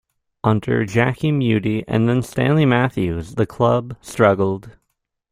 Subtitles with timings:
[0.43, 4.71] Under Jackie Mudie and then Stanley Matthews the club struggled.